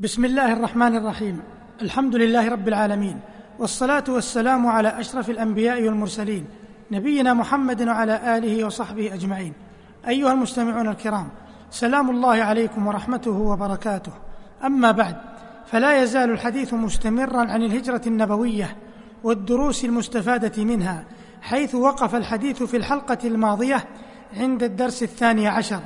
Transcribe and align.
بسم 0.00 0.24
الله 0.24 0.52
الرحمن 0.52 0.96
الرحيم. 0.96 1.40
الحمد 1.82 2.16
لله 2.16 2.48
رب 2.48 2.68
العالمين 2.68 3.20
والصلاة 3.58 4.04
والسلام 4.08 4.66
على 4.66 5.00
أشرف 5.00 5.30
الأنبياء 5.30 5.82
والمرسلين 5.82 6.44
نبينا 6.90 7.34
محمد 7.34 7.82
وعلى 7.82 8.38
آله 8.38 8.64
وصحبه 8.64 9.14
أجمعين. 9.14 9.52
أيها 10.08 10.32
المستمعون 10.32 10.88
الكرام 10.88 11.28
سلام 11.70 12.10
الله 12.10 12.42
عليكم 12.42 12.86
ورحمته 12.86 13.30
وبركاته. 13.30 14.12
أما 14.64 14.90
بعد 14.90 15.16
فلا 15.66 16.02
يزال 16.02 16.30
الحديث 16.30 16.74
مستمرا 16.74 17.40
عن 17.40 17.62
الهجرة 17.62 18.02
النبوية 18.06 18.76
والدروس 19.24 19.84
المستفادة 19.84 20.64
منها 20.64 21.04
حيث 21.42 21.74
وقف 21.74 22.14
الحديث 22.14 22.62
في 22.62 22.76
الحلقة 22.76 23.18
الماضية 23.24 23.84
عند 24.36 24.62
الدرس 24.62 25.02
الثاني 25.02 25.48
عشر. 25.48 25.80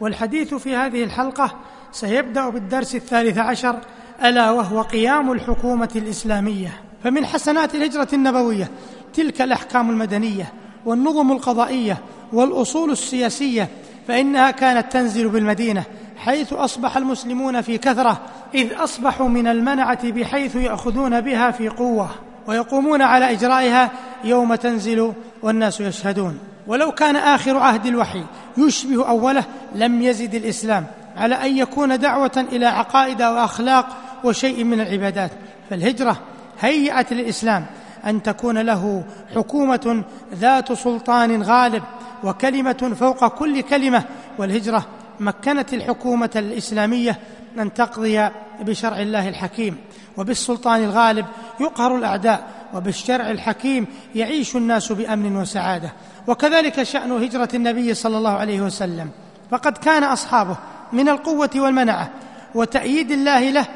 والحديث 0.00 0.54
في 0.54 0.76
هذه 0.76 1.04
الحلقة 1.04 1.54
سيبدأ 1.92 2.48
بالدرس 2.48 2.94
الثالث 2.94 3.38
عشر 3.38 3.76
ألا 4.24 4.50
وهو 4.50 4.82
قيام 4.82 5.32
الحكومة 5.32 5.90
الإسلامية. 5.96 6.80
فمن 7.04 7.26
حسنات 7.26 7.74
الهجرة 7.74 8.08
النبوية 8.12 8.70
تلك 9.14 9.42
الأحكام 9.42 9.90
المدنية 9.90 10.52
والنظم 10.86 11.32
القضائية 11.32 11.98
والأصول 12.32 12.90
السياسية 12.90 13.68
فإنها 14.08 14.50
كانت 14.50 14.92
تنزل 14.92 15.28
بالمدينة 15.28 15.84
حيث 16.16 16.52
أصبح 16.52 16.96
المسلمون 16.96 17.60
في 17.60 17.78
كثرة 17.78 18.20
إذ 18.54 18.72
أصبحوا 18.76 19.28
من 19.28 19.46
المنعة 19.46 20.10
بحيث 20.10 20.56
يأخذون 20.56 21.20
بها 21.20 21.50
في 21.50 21.68
قوة 21.68 22.10
ويقومون 22.46 23.02
على 23.02 23.32
إجرائها 23.32 23.90
يوم 24.24 24.54
تنزل 24.54 25.12
والناس 25.42 25.80
يشهدون. 25.80 26.38
ولو 26.66 26.92
كان 26.92 27.16
آخر 27.16 27.56
عهد 27.56 27.86
الوحي 27.86 28.22
يشبه 28.58 29.08
أوله 29.08 29.44
لم 29.74 30.02
يزد 30.02 30.34
الإسلام. 30.34 30.86
على 31.18 31.34
أن 31.34 31.56
يكون 31.56 31.98
دعوة 31.98 32.46
إلى 32.52 32.66
عقائد 32.66 33.22
وأخلاق 33.22 33.86
وشيء 34.24 34.64
من 34.64 34.80
العبادات. 34.80 35.30
فالهجرة 35.70 36.16
هيئت 36.60 37.12
للإسلام 37.12 37.66
أن 38.06 38.22
تكون 38.22 38.58
له 38.58 39.04
حكومة 39.34 40.04
ذات 40.34 40.72
سلطان 40.72 41.42
غالب 41.42 41.82
وكلمة 42.24 42.94
فوق 42.98 43.26
كل 43.26 43.60
كلمة. 43.60 44.04
والهجرة 44.38 44.86
مكنت 45.20 45.74
الحكومة 45.74 46.30
الإسلامية 46.36 47.18
أن 47.58 47.74
تقضي 47.74 48.28
بشرع 48.60 49.00
الله 49.00 49.28
الحكيم. 49.28 49.76
وبالسلطان 50.16 50.84
الغالب 50.84 51.26
يقهر 51.60 51.96
الأعداء 51.96 52.46
وبالشرع 52.74 53.30
الحكيم 53.30 53.86
يعيش 54.14 54.56
الناس 54.56 54.92
بأمن 54.92 55.36
وسعادة. 55.36 55.92
وكذلك 56.26 56.82
شأن 56.82 57.12
هجرة 57.12 57.48
النبي 57.54 57.94
صلى 57.94 58.18
الله 58.18 58.30
عليه 58.30 58.60
وسلم. 58.60 59.10
فقد 59.50 59.78
كان 59.78 60.04
أصحابه 60.04 60.56
من 60.92 61.08
القوة 61.08 61.50
والمنعة 61.56 62.10
وتأييد 62.54 63.10
الله 63.10 63.50
له 63.50 63.66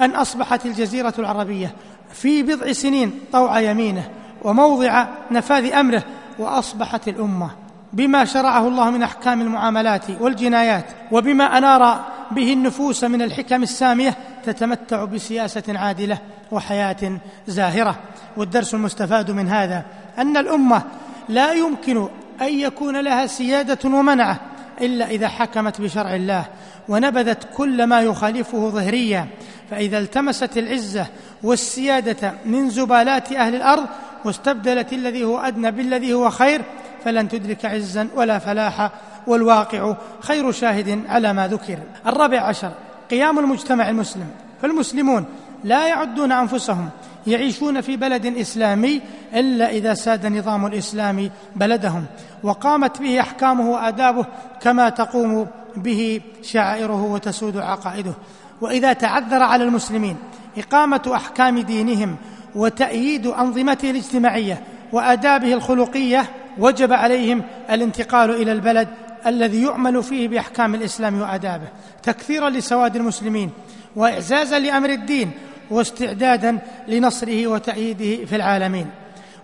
أن 0.00 0.10
أصبحت 0.10 0.66
الجزيرة 0.66 1.14
العربية 1.18 1.74
في 2.12 2.42
بضع 2.42 2.72
سنين 2.72 3.20
طوع 3.32 3.60
يمينه 3.60 4.10
وموضع 4.42 5.06
نفاذ 5.30 5.72
أمره 5.72 6.02
وأصبحت 6.38 7.08
الأمة. 7.08 7.50
بما 7.92 8.24
شرعه 8.24 8.68
الله 8.68 8.90
من 8.90 9.02
أحكام 9.02 9.40
المعاملات 9.40 10.04
والجنايات 10.20 10.84
وبما 11.12 11.58
أنار 11.58 12.04
به 12.30 12.52
النفوس 12.52 13.04
من 13.04 13.22
الحكم 13.22 13.62
السامية 13.62 14.14
تتمتع 14.44 15.04
بسياسة 15.04 15.62
عادلة 15.68 16.18
وحياة 16.52 17.20
زاهرة. 17.46 17.96
والدرس 18.36 18.74
المستفاد 18.74 19.30
من 19.30 19.48
هذا 19.48 19.84
أن 20.18 20.36
الأمة 20.36 20.82
لا 21.28 21.52
يمكن 21.52 22.08
أن 22.40 22.54
يكون 22.54 23.00
لها 23.00 23.26
سيادة 23.26 23.78
ومنعة 23.84 24.40
إلا 24.80 25.10
إذا 25.10 25.28
حكمت 25.28 25.80
بشرع 25.80 26.14
الله 26.14 26.44
ونبذت 26.88 27.48
كل 27.56 27.84
ما 27.84 28.00
يخالفه 28.00 28.68
ظهريا 28.68 29.26
فإذا 29.70 29.98
التمست 29.98 30.58
العزة 30.58 31.06
والسيادة 31.42 32.32
من 32.44 32.70
زبالات 32.70 33.32
أهل 33.32 33.54
الأرض 33.54 33.86
واستبدلت 34.24 34.92
الذي 34.92 35.24
هو 35.24 35.38
أدنى 35.38 35.70
بالذي 35.70 36.14
هو 36.14 36.30
خير 36.30 36.62
فلن 37.04 37.28
تدرك 37.28 37.64
عزا 37.64 38.08
ولا 38.14 38.38
فلاحا 38.38 38.90
والواقع 39.26 39.96
خير 40.20 40.52
شاهد 40.52 41.02
على 41.08 41.32
ما 41.32 41.48
ذكر. 41.48 41.78
الرابع 42.06 42.40
عشر 42.40 42.72
قيام 43.10 43.38
المجتمع 43.38 43.90
المسلم 43.90 44.26
فالمسلمون 44.62 45.24
لا 45.64 45.88
يعدون 45.88 46.32
أنفسهم 46.32 46.88
يعيشون 47.28 47.80
في 47.80 47.96
بلد 47.96 48.26
إسلامي 48.26 49.00
إلا 49.34 49.70
إذا 49.70 49.94
ساد 49.94 50.26
نظام 50.26 50.66
الإسلام 50.66 51.30
بلدهم. 51.56 52.04
وقامت 52.42 53.00
به 53.00 53.20
أحكامه 53.20 53.70
وآدابه 53.70 54.26
كما 54.60 54.88
تقوم 54.88 55.46
به 55.76 56.20
شعائره 56.42 57.04
وتسود 57.04 57.56
عقائده. 57.56 58.14
وإذا 58.60 58.92
تعذر 58.92 59.42
على 59.42 59.64
المسلمين 59.64 60.16
إقامة 60.58 61.12
أحكام 61.14 61.58
دينهم 61.58 62.16
وتأييد 62.54 63.26
أنظمته 63.26 63.90
الاجتماعية 63.90 64.62
وآدابه 64.92 65.52
الخلقية 65.52 66.24
وجب 66.58 66.92
عليهم 66.92 67.42
الانتقال 67.70 68.30
إلى 68.30 68.52
البلد 68.52 68.88
الذي 69.26 69.62
يعمل 69.62 70.02
فيه 70.02 70.28
بأحكام 70.28 70.74
الإسلام 70.74 71.20
وآدابه. 71.20 71.68
تكثيرا 72.02 72.50
لسواد 72.50 72.96
المسلمين 72.96 73.50
واعزازا 73.96 74.58
لأمر 74.58 74.90
الدين 74.90 75.30
واستعدادا 75.70 76.58
لنصره 76.88 77.46
وتأييده 77.46 78.24
في 78.24 78.36
العالمين. 78.36 78.90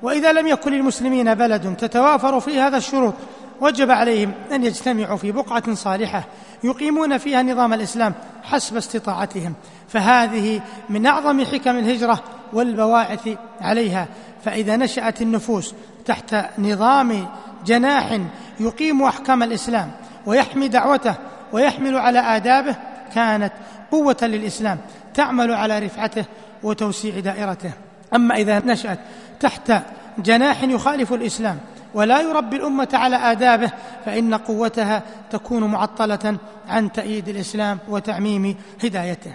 وإذا 0.03 0.33
لم 0.33 0.47
يكن 0.47 0.73
للمسلمين 0.73 1.35
بلد 1.35 1.77
تتوافر 1.77 2.41
فيه 2.41 2.67
هذا 2.67 2.77
الشروط 2.77 3.15
وجب 3.61 3.91
عليهم 3.91 4.33
أن 4.53 4.65
يجتمعوا 4.65 5.17
في 5.17 5.33
بقعة 5.33 5.75
صالحة 5.75 6.25
يقيمون 6.65 7.19
فيها 7.19 7.43
نظام 7.43 7.73
الإسلام 7.73 8.15
حسب 8.43 8.77
استطاعتهم. 8.77 9.55
فهذه 9.89 10.61
من 10.89 11.07
أعظم 11.07 11.45
حكم 11.45 11.79
الهجرة 11.79 12.23
والبواعث 12.53 13.29
عليها. 13.61 14.09
فإذا 14.45 14.77
نشأت 14.77 15.23
النفوس 15.23 15.75
تحت 16.05 16.37
نظام 16.59 17.27
جناح 17.67 18.19
يقيم 18.61 19.03
أحكام 19.03 19.43
الإسلام 19.43 19.91
ويحمي 20.27 20.69
دعوته 20.69 21.15
ويحمل 21.53 21.97
على 21.97 22.19
آدابه 22.19 22.77
كانت 23.15 23.53
قوة 23.91 24.17
للإسلام. 24.23 24.79
تعمل 25.15 25.53
على 25.53 25.79
رفعته 25.79 26.25
وتوسيع 26.63 27.21
دائرته 27.21 27.71
أما 28.15 28.35
إذا 28.35 28.63
نشأت 28.67 28.99
تحت 29.41 29.73
جناح 30.19 30.63
يخالف 30.63 31.13
الإسلام 31.13 31.59
ولا 31.95 32.21
يربي 32.21 32.57
الأمة 32.57 32.89
على 32.93 33.17
آدابه 33.17 33.71
فإن 34.05 34.35
قوتها 34.35 35.03
تكون 35.31 35.65
معطلة 35.65 36.37
عن 36.69 36.93
تأييد 36.93 37.29
الإسلام 37.29 37.79
وتعميم 37.89 38.57
هدايته. 38.85 39.33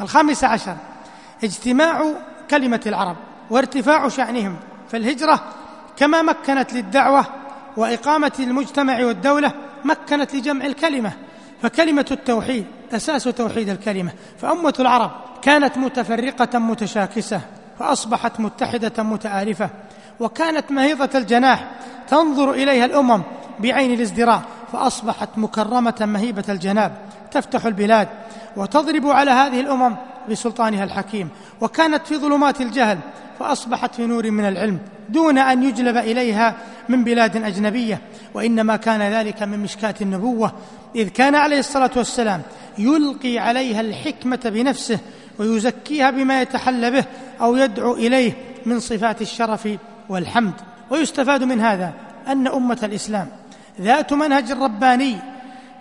الخامس 0.00 0.44
عشر 0.44 0.76
اجتماع 1.44 2.04
كلمة 2.50 2.80
العرب 2.86 3.16
وارتفاع 3.50 4.08
شأنهم 4.08 4.56
فالهجرة 4.90 5.40
كما 5.96 6.22
مكنت 6.22 6.72
للدعوة 6.72 7.26
وإقامة 7.76 8.32
المجتمع 8.38 9.04
والدولة 9.04 9.52
مكنت 9.84 10.34
لجمع 10.34 10.66
الكلمة 10.66 11.12
فكلمة 11.62 12.06
التوحيد 12.10 12.66
أساس 12.92 13.24
توحيد 13.24 13.68
الكلمة. 13.68 14.12
فأمة 14.38 14.74
العرب 14.80 15.10
كانت 15.42 15.78
متفرقة 15.78 16.58
متشاكسة 16.58 17.40
فأصبحت 17.78 18.40
متحدة 18.40 19.02
متآلفة. 19.02 19.70
وكانت 20.20 20.70
مهيضة 20.70 21.18
الجناح 21.18 21.70
تنظر 22.08 22.50
إليها 22.50 22.84
الأمم 22.84 23.22
بعين 23.58 23.94
الازدراء 23.94 24.42
فأصبحت 24.72 25.28
مكرمة 25.36 25.94
مهيبة 26.00 26.44
الجناب 26.48 26.92
تفتح 27.30 27.66
البلاد. 27.66 28.08
وتضرب 28.56 29.06
على 29.06 29.30
هذه 29.30 29.60
الأمم 29.60 29.96
بسلطانها 30.30 30.84
الحكيم 30.84 31.28
وكانت 31.60 32.06
في 32.06 32.16
ظلمات 32.16 32.60
الجهل 32.60 32.98
فأصبحت 33.38 33.94
في 33.94 34.06
نور 34.06 34.30
من 34.30 34.44
العلم 34.44 34.78
دون 35.08 35.38
أن 35.38 35.62
يجلب 35.62 35.96
إليها 35.96 36.54
من 36.88 37.04
بلاد 37.04 37.36
أجنبية 37.36 38.00
وإنما 38.34 38.76
كان 38.76 39.02
ذلك 39.02 39.42
من 39.42 39.58
مشكاة 39.58 39.94
النبوة 40.00 40.52
إذ 40.96 41.08
كان 41.08 41.34
عليه 41.34 41.58
الصلاة 41.58 41.90
والسلام 41.96 42.42
يلقي 42.78 43.38
عليها 43.38 43.80
الحكمة 43.80 44.40
بنفسه 44.44 44.98
ويزكيها 45.38 46.10
بما 46.10 46.42
يتحلى 46.42 46.90
به 46.90 47.04
أو 47.40 47.56
يدعو 47.56 47.94
إليه 47.94 48.32
من 48.66 48.80
صفات 48.80 49.22
الشرف 49.22 49.68
والحمد. 50.08 50.54
ويستفاد 50.90 51.42
من 51.42 51.60
هذا 51.60 51.92
أن 52.28 52.46
أمة 52.46 52.78
الإسلام 52.82 53.28
ذات 53.80 54.12
منهج 54.12 54.52
رباني 54.52 55.16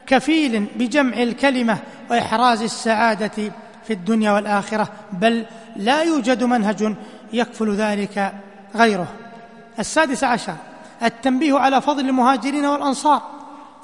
كفيل 0.08 0.66
بجمع 0.76 1.22
الكلمة 1.22 1.78
وإحراز 2.10 2.62
السعادة 2.62 3.52
في 3.88 3.94
الدنيا 3.94 4.32
والآخرة 4.32 4.88
بل 5.14 5.46
لا 5.76 6.02
يوجد 6.02 6.44
منهج 6.44 6.96
يكفل 7.34 7.76
ذلك 7.76 8.34
غيره. 8.76 9.08
السادس 9.80 10.24
عشر 10.24 10.56
التنبيه 11.04 11.60
على 11.60 11.82
فضل 11.82 12.10
المهاجرين 12.10 12.66
والأنصار. 12.66 13.22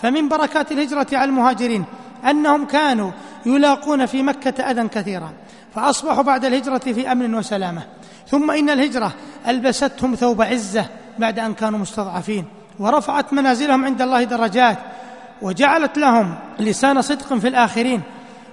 فمن 0.01 0.29
بركات 0.29 0.71
الهجرة 0.71 1.07
على 1.13 1.29
المهاجرين 1.29 1.85
أنهم 2.29 2.65
كانوا 2.65 3.11
يلاقون 3.45 4.05
في 4.05 4.23
مكة 4.23 4.63
أذى 4.63 4.87
كثيرا 4.87 5.31
فأصبحوا 5.75 6.23
بعد 6.23 6.45
الهجرة 6.45 6.77
في 6.77 7.11
أمن 7.11 7.35
وسلامة. 7.35 7.81
ثم 8.27 8.51
إن 8.51 8.69
الهجرة 8.69 9.11
ألبستهم 9.47 10.15
ثوب 10.15 10.41
عزة 10.41 10.85
بعد 11.19 11.39
أن 11.39 11.53
كانوا 11.53 11.79
مستضعفين 11.79 12.45
ورفعت 12.79 13.33
منازلهم 13.33 13.85
عند 13.85 14.01
الله 14.01 14.23
درجات 14.23 14.77
وجعلت 15.41 15.97
لهم 15.97 16.35
لسان 16.59 17.01
صدق 17.01 17.33
في 17.33 17.47
الآخرين. 17.47 18.01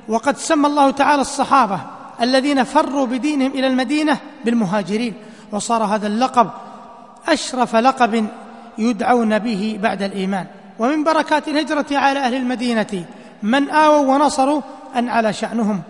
وقد 0.08 0.37
سمى 0.37 0.66
الله 0.66 0.90
تعالى 0.90 1.22
الصحابة 1.22 1.81
الذين 2.20 2.64
فروا 2.64 3.06
بدينهم 3.06 3.50
إلى 3.50 3.66
المدينة 3.66 4.16
بالمهاجرين 4.44 5.14
وصار 5.52 5.84
هذا 5.84 6.06
اللقب 6.06 6.50
أشرف 7.28 7.76
لقب 7.76 8.26
يدعون 8.78 9.38
به 9.38 9.78
بعد 9.82 10.02
الإيمان. 10.02 10.46
ومن 10.78 11.05
بركات 11.05 11.49
الهجرة 11.49 11.87
على 11.90 12.19
أهل 12.19 12.34
المدينة 12.34 13.05
من 13.43 13.70
آووا 13.70 14.14
ونصروا 14.14 14.60
أن 14.96 15.08
على 15.08 15.32
شأنهم 15.32 15.82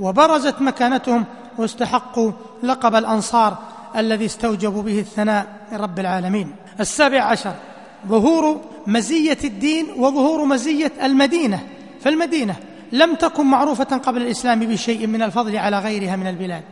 وبرزت 0.00 0.60
مكانتهم 0.60 1.24
واستحقوا 1.58 2.32
لقب 2.62 2.94
الأنصار 2.94 3.56
الذي 3.96 4.26
استوجبوا 4.26 4.82
به 4.82 4.98
الثناء 5.00 5.46
من 5.72 5.78
رب 5.78 5.98
العالمين. 5.98 6.52
السابع 6.80 7.22
عشر 7.22 7.52
ظهور 8.08 8.60
مزية 8.86 9.38
الدين 9.44 9.86
وظهور 9.96 10.44
مزية 10.44 10.92
المدينة 11.02 11.60
فالمدينة 12.00 12.56
لم 12.92 13.14
تكن 13.14 13.46
معروفة 13.46 13.84
قبل 13.84 14.22
الإسلام 14.22 14.60
بشيء 14.60 15.06
من 15.06 15.22
الفضل 15.22 15.56
على 15.56 15.78
غيرها 15.78 16.16
من 16.16 16.26
البلاد. 16.26 16.62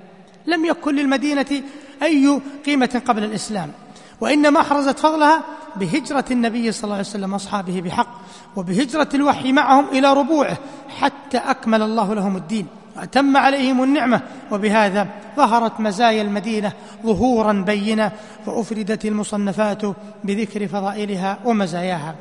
لم 0.47 0.65
يكن 0.65 0.95
للمدينة 0.95 1.63
أي 2.03 2.41
قيمة 2.67 3.03
قبل 3.07 3.25
الإسلام. 3.25 3.73
وإنما 4.21 4.61
أحرزت 4.61 4.99
فضلها 4.99 5.43
بهجرة 5.77 6.25
النبي 6.31 6.73
صلى 6.73 6.85
الله 6.85 6.95
عليه 6.95 7.07
وسلم 7.07 7.33
وأصحابه 7.33 7.81
بحق 7.81 8.09
وبهجرة 8.57 9.09
الوحي 9.15 9.53
معهم 9.53 9.89
إلى 9.89 10.13
ربوعه 10.13 10.57
حتى 11.01 11.39
أكمل 11.39 11.83
الله 11.83 12.15
لهم 12.15 12.37
الدين 12.37 12.67
وأتم 12.97 13.37
عليهم 13.37 13.83
النعمة. 13.83 14.21
وبهذا 14.51 15.09
ظهرت 15.37 15.81
مزايا 15.81 16.23
المدينة 16.23 16.73
ظهورا 17.07 17.53
بينا 17.53 18.13
وأفردت 18.47 19.05
المصنفات 19.05 19.83
بذكر 20.25 20.69
فضائلها 20.69 21.39
ومزاياها. 21.45 22.15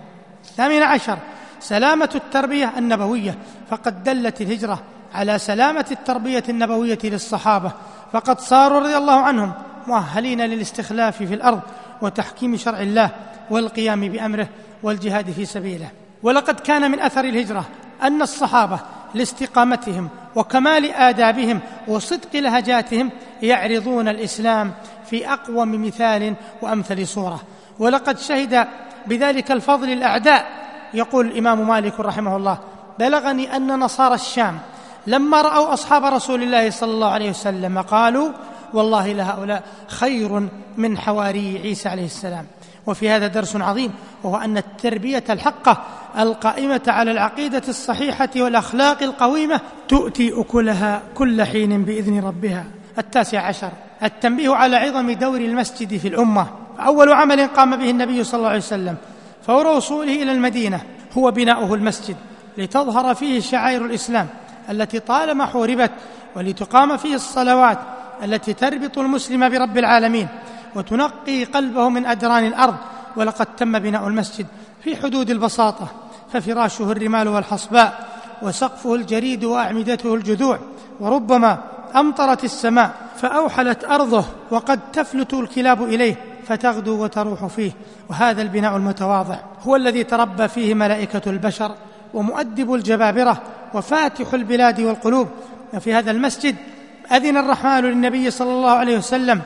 الثامن 0.44 0.84
عشر 0.84 1.18
سلامة 1.64 2.10
التربية 2.16 2.74
النبوية 2.78 3.38
فقد 3.70 4.04
دلت 4.04 4.42
الهجرة 4.42 4.82
على 5.14 5.40
سلامة 5.40 5.86
التربية 5.92 6.44
النبوية 6.50 7.00
للصحابة 7.04 7.72
فقد 8.14 8.40
صاروا 8.40 8.80
رضي 8.80 8.98
الله 8.98 9.22
عنهم 9.22 9.54
مؤهلين 9.88 10.42
للاستخلاف 10.42 11.18
في 11.18 11.34
الأرض 11.34 11.62
وتحكيم 12.02 12.58
شرع 12.58 12.80
الله 12.80 13.10
والقيام 13.50 14.10
بأمره 14.10 14.48
والجهاد 14.84 15.32
في 15.32 15.46
سبيله. 15.46 15.90
ولقد 16.24 16.60
كان 16.60 16.92
من 16.92 17.00
أثر 17.00 17.24
الهجرة 17.24 17.66
أن 18.04 18.22
الصحابة 18.22 18.80
لاستقامتهم 19.14 20.10
وكمال 20.36 20.92
آدابهم 20.94 21.60
وصدق 21.88 22.36
لهجاتهم 22.36 23.12
يعرضون 23.42 24.08
الإسلام 24.08 24.74
في 25.10 25.34
أقوم 25.34 25.86
مثال 25.86 26.34
وأمثل 26.62 27.08
صورة. 27.08 27.42
ولقد 27.80 28.20
شهد 28.20 28.68
بذلك 29.08 29.52
الفضل 29.52 29.90
الأعداء 29.90 30.63
يقول 30.94 31.26
الإمام 31.26 31.68
مالك 31.68 32.00
رحمه 32.00 32.38
الله 32.38 32.58
بلغني 33.00 33.56
أن 33.56 33.80
نصارى 33.80 34.16
الشام 34.16 34.60
لما 35.08 35.42
رأوا 35.42 35.74
أصحاب 35.74 36.06
رسول 36.06 36.44
الله 36.44 36.70
صلى 36.70 36.92
الله 36.92 37.08
عليه 37.08 37.30
وسلم 37.30 37.82
قالوا 37.82 38.30
والله 38.74 39.14
لهؤلاء 39.14 39.64
خير 39.88 40.50
من 40.78 40.98
حواري 40.98 41.60
عيسى 41.64 41.90
عليه 41.90 42.06
السلام. 42.06 42.46
وفي 42.88 43.10
هذا 43.10 43.28
درس 43.28 43.56
عظيم 43.56 43.92
وهو 44.24 44.38
أن 44.38 44.58
التربية 44.58 45.24
الحقة 45.30 45.82
القائمة 46.20 46.82
على 46.88 47.12
العقيدة 47.12 47.62
الصحيحة 47.68 48.30
والأخلاق 48.36 49.04
القويمة 49.04 49.62
تؤتي 49.88 50.34
أكلها 50.42 51.02
كل 51.16 51.44
حين 51.44 51.84
بإذن 51.84 52.24
ربها. 52.24 52.66
التاسع 52.98 53.42
عشر 53.42 53.70
التنبيه 54.04 54.56
على 54.56 54.76
عظم 54.76 55.12
دور 55.12 55.38
المسجد 55.38 55.98
في 55.98 56.08
الأمة. 56.08 56.48
أول 56.80 57.12
عمل 57.12 57.48
قام 57.48 57.76
به 57.76 57.90
النبي 57.90 58.24
صلى 58.24 58.38
الله 58.38 58.50
عليه 58.50 58.58
وسلم 58.60 58.96
فور 59.48 59.68
وصوله 59.68 60.24
إلى 60.24 60.32
المدينة 60.32 60.82
هو 61.18 61.32
بناؤه 61.32 61.74
المسجد 61.74 62.16
لتظهر 62.58 63.16
فيه 63.16 63.40
شعائر 63.40 63.86
الإسلام 63.86 64.28
التي 64.70 65.00
طالما 65.00 65.46
حوربت 65.46 65.92
ولتقام 66.36 66.98
فيه 66.98 67.16
الصلوات 67.16 67.80
التي 68.24 68.54
تربط 68.54 68.98
المسلم 68.98 69.50
برب 69.50 69.78
العالمين 69.78 70.28
وتنقي 70.76 71.44
قلبه 71.44 71.90
من 71.90 72.06
أدران 72.06 72.46
الأرض 72.46 72.76
ولقد 73.16 73.46
تم 73.46 73.80
بناء 73.80 74.08
المسجد 74.08 74.48
في 74.84 74.96
حدود 74.96 75.30
البساطة 75.30 75.88
ففراشه 76.34 76.92
الرمال 76.92 77.28
والحصباء 77.28 78.08
وسقفه 78.42 78.96
الجريد 78.96 79.44
وأعمدته 79.44 80.16
الجذوع 80.16 80.60
وربما 81.00 81.58
أمطرت 81.96 82.44
السماء 82.44 82.92
فأوحلت 83.18 83.84
أرضه 83.84 84.26
وقد 84.52 84.80
تفلت 84.94 85.34
الكلاب 85.34 85.84
إليه 85.84 86.16
فتغدو 86.48 87.04
وتروح 87.04 87.46
فيه. 87.46 87.72
وهذا 88.10 88.42
البناء 88.42 88.78
المتواضع 88.78 89.38
هو 89.62 89.76
الذي 89.76 90.04
تربى 90.04 90.48
فيه 90.48 90.74
ملائكة 90.74 91.22
البشر 91.28 91.76
ومؤدب 92.14 92.74
الجبابرة 92.74 93.42
وفاتح 93.74 94.34
البلاد 94.34 94.82
والقلوب. 94.82 95.28
وفي 95.74 95.94
هذا 95.94 96.12
المسجد 96.12 96.56
أذن 97.12 97.38
الرحمن 97.38 97.80
للنبي 97.80 98.32
صلى 98.32 98.52
الله 98.52 98.72
عليه 98.72 98.98
وسلم 98.98 99.42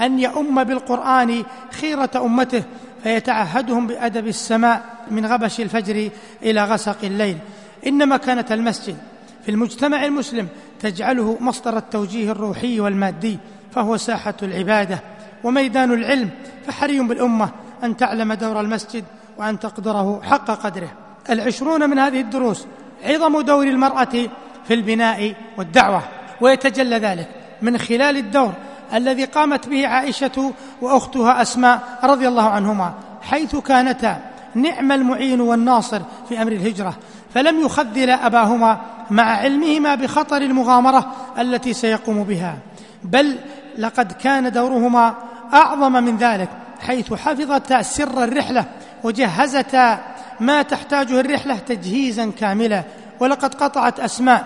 أن 0.00 0.18
يؤم 0.18 0.64
بالقرآن 0.64 1.44
خيرة 1.70 2.10
أمته 2.16 2.62
فيتعهدهم 3.02 3.86
بأدب 3.86 4.26
السماء 4.26 4.82
من 5.10 5.26
غبش 5.26 5.60
الفجر 5.60 6.10
إلى 6.42 6.64
غسق 6.64 6.96
الليل. 7.02 7.38
إن 7.86 8.08
مكانة 8.08 8.44
المسجد 8.50 8.96
في 9.44 9.50
المجتمع 9.50 10.04
المسلم 10.04 10.48
تجعله 10.80 11.38
مصدر 11.40 11.76
التوجيه 11.76 12.30
الروحي 12.30 12.80
والمادي 12.80 13.38
فهو 13.74 13.96
ساحة 13.96 14.34
العبادة. 14.42 14.98
وميدان 15.44 15.92
العلم 15.92 16.30
فحري 16.66 17.00
بالأمة 17.00 17.48
أن 17.84 17.96
تعلم 17.96 18.32
دور 18.32 18.60
المسجد 18.60 19.04
وأن 19.38 19.58
تقدره 19.58 20.22
حق 20.22 20.50
قدره. 20.50 20.92
العشرون 21.30 21.90
من 21.90 21.98
هذه 21.98 22.20
الدروس 22.20 22.66
عظم 23.04 23.40
دور 23.40 23.66
المرأة 23.66 24.28
في 24.64 24.74
البناء 24.74 25.34
والدعوة 25.58 26.02
ويتجلى 26.40 26.98
ذلك 26.98 27.28
من 27.62 27.78
خلال 27.78 28.16
الدور 28.16 28.52
الذي 28.94 29.24
قامت 29.24 29.68
به 29.68 29.86
عائشة 29.86 30.52
وأختها 30.80 31.42
أسماء 31.42 31.98
رضي 32.04 32.28
الله 32.28 32.48
عنهما 32.48 32.94
حيث 33.22 33.56
كانتا 33.56 34.20
نعم 34.54 34.92
المعين 34.92 35.40
والناصر 35.40 36.00
في 36.28 36.42
أمر 36.42 36.52
الهجرة 36.52 36.94
فلم 37.34 37.60
يخذل 37.60 38.10
أباهما 38.10 38.80
مع 39.10 39.22
علمهما 39.22 39.94
بخطر 39.94 40.42
المغامرة 40.42 41.12
التي 41.38 41.72
سيقوم 41.72 42.24
بها. 42.24 42.58
بل 43.04 43.38
لقد 43.78 44.12
كان 44.12 44.52
دورهما 44.52 45.14
أعظم 45.54 45.92
من 45.92 46.16
ذلك 46.16 46.48
حيث 46.80 47.12
حفظتا 47.14 47.82
سر 47.82 48.24
الرحلة 48.24 48.64
وجهزتا 49.04 49.98
ما 50.40 50.62
تحتاجه 50.62 51.20
الرحلة 51.20 51.56
تجهيزا 51.56 52.30
كاملا 52.38 52.82
ولقد 53.20 53.54
قطعت 53.54 54.00
أسماء 54.00 54.44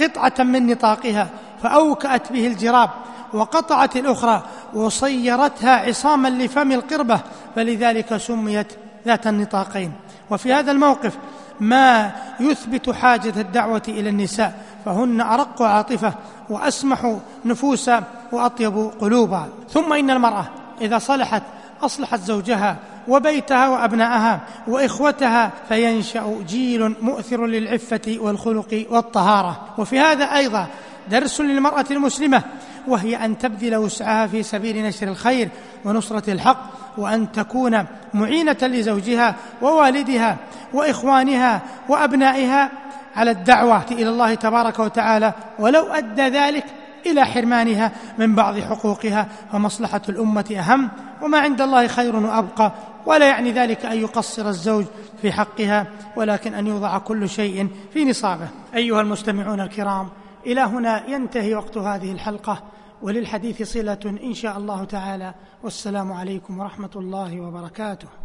قطعة 0.00 0.44
من 0.44 0.66
نطاقها 0.66 1.28
فأوكأت 1.62 2.32
به 2.32 2.46
الجراب 2.46 2.90
وقطعت 3.32 3.96
الأخرى 3.96 4.42
وصيرتها 4.74 5.76
عصاما 5.88 6.28
لفم 6.28 6.72
القربة 6.72 7.20
فلذلك 7.56 8.16
سميت 8.16 8.66
ذات 9.06 9.26
النطاقين. 9.26 9.92
وفي 10.30 10.52
هذا 10.52 10.72
الموقف 10.72 11.18
ما 11.60 12.10
يثبت 12.40 12.90
حاجة 12.90 13.40
الدعوة 13.40 13.82
إلى 13.88 14.08
النساء 14.08 14.54
فهن 14.84 15.20
أرق 15.20 15.62
عاطفة 15.62 16.14
وأسمح 16.50 17.16
نفوسا 17.44 18.02
وأطيب 18.32 18.90
قلوبا. 19.00 19.48
ثم 19.70 19.92
إن 19.92 20.10
المرأة 20.10 20.44
إذا 20.80 20.98
صلحت 20.98 21.42
أصلحت 21.82 22.20
زوجها 22.20 22.76
وبيتها 23.08 23.68
وأبناءها 23.68 24.40
وإخوتها 24.66 25.50
فينشأ 25.68 26.44
جيل 26.48 26.94
مؤثر 27.00 27.46
للعفة 27.46 28.16
والخلق 28.20 28.86
والطهارة. 28.90 29.60
وفي 29.78 30.00
هذا 30.00 30.24
أيضا 30.24 30.66
درس 31.10 31.40
للمرأة 31.40 31.84
المسلمة 31.90 32.42
وهي 32.88 33.24
أن 33.24 33.38
تبذل 33.38 33.76
وسعها 33.76 34.26
في 34.26 34.42
سبيل 34.42 34.82
نشر 34.82 35.08
الخير 35.08 35.48
ونصرة 35.84 36.32
الحق 36.32 36.58
وأن 36.98 37.32
تكون 37.32 37.84
معينة 38.14 38.56
لزوجها 38.62 39.34
ووالدها 39.62 40.36
وإخوانها 40.72 41.60
وأبنائها 41.88 42.70
على 43.16 43.30
الدعوة 43.30 43.84
إلى 43.90 44.08
الله 44.08 44.34
تبارك 44.34 44.78
وتعالى 44.78 45.32
ولو 45.58 45.82
أدى 45.82 46.22
ذلك 46.22 46.64
إلى 47.06 47.24
حرمانها 47.24 47.92
من 48.18 48.34
بعض 48.34 48.58
حقوقها 48.58 49.28
فمصلحة 49.52 50.02
الأمة 50.08 50.56
أهم 50.58 50.90
وما 51.22 51.38
عند 51.38 51.60
الله 51.60 51.86
خير 51.86 52.16
وأبقى 52.16 52.72
ولا 53.06 53.26
يعني 53.26 53.52
ذلك 53.52 53.86
أن 53.86 53.98
يقصر 53.98 54.48
الزوج 54.48 54.84
في 55.22 55.32
حقها 55.32 55.86
ولكن 56.16 56.54
أن 56.54 56.66
يوضع 56.66 56.98
كل 56.98 57.28
شيء 57.28 57.68
في 57.92 58.04
نصابه. 58.04 58.48
أيها 58.74 59.00
المستمعون 59.00 59.60
الكرام 59.60 60.08
إلى 60.46 60.60
هنا 60.60 61.06
ينتهي 61.08 61.54
وقت 61.54 61.78
هذه 61.78 62.12
الحلقة 62.12 62.62
وللحديث 63.02 63.62
صلة 63.62 64.18
إن 64.24 64.34
شاء 64.34 64.58
الله 64.58 64.84
تعالى 64.84 65.34
والسلام 65.62 66.12
عليكم 66.12 66.58
ورحمة 66.58 66.90
الله 66.96 67.40
وبركاته. 67.40 68.21